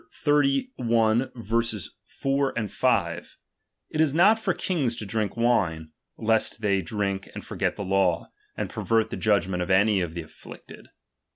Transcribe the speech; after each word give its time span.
i, 0.25 0.31
b: 0.41 0.71
It 0.73 1.31
is 3.91 4.13
not 4.15 4.39
for 4.39 4.55
hings 4.59 4.95
to 4.95 5.05
drink 5.05 5.37
wine, 5.37 5.91
lest 6.17 6.61
they 6.61 6.81
drink 6.81 7.29
and 7.35 7.45
forget 7.45 7.75
the 7.75 7.83
law, 7.85 8.31
and 8.57 8.67
pervert 8.67 9.11
the 9.11 9.17
judgment 9.17 9.61
of 9.61 9.69
any 9.69 10.01
of 10.01 10.15
the 10.15 10.23
afflicted. 10.23 10.87